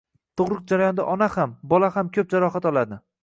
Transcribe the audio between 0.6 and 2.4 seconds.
jarayonida ona ham, bola ham ko`p